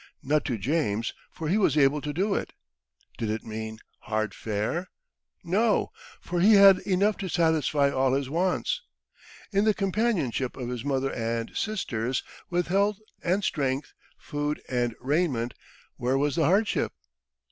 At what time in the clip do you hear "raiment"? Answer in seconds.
14.99-15.53